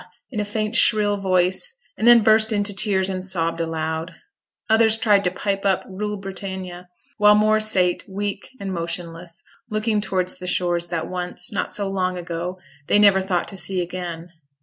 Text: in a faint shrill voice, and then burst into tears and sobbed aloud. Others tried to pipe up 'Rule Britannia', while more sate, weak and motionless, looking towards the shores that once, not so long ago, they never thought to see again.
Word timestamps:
in 0.31 0.39
a 0.39 0.43
faint 0.45 0.75
shrill 0.75 1.15
voice, 1.15 1.77
and 1.95 2.07
then 2.07 2.23
burst 2.23 2.51
into 2.51 2.73
tears 2.73 3.07
and 3.07 3.23
sobbed 3.23 3.61
aloud. 3.61 4.15
Others 4.67 4.97
tried 4.97 5.23
to 5.25 5.29
pipe 5.29 5.63
up 5.63 5.83
'Rule 5.87 6.17
Britannia', 6.17 6.87
while 7.19 7.35
more 7.35 7.59
sate, 7.59 8.03
weak 8.09 8.49
and 8.59 8.73
motionless, 8.73 9.43
looking 9.69 10.01
towards 10.01 10.39
the 10.39 10.47
shores 10.47 10.87
that 10.87 11.07
once, 11.07 11.51
not 11.53 11.71
so 11.71 11.87
long 11.87 12.17
ago, 12.17 12.57
they 12.87 12.97
never 12.97 13.21
thought 13.21 13.47
to 13.49 13.55
see 13.55 13.79
again. 13.79 14.29